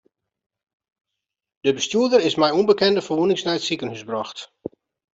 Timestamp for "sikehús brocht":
3.67-4.37